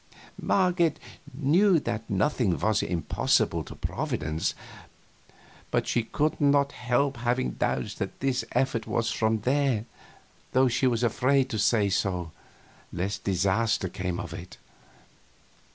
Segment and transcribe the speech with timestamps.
[0.41, 0.97] Marget
[1.31, 4.55] knew that nothing was impossible to Providence,
[5.69, 9.85] but she could not help having doubts that this effort was from there,
[10.53, 12.31] though she was afraid to say so,
[12.91, 14.57] lest disaster come of it.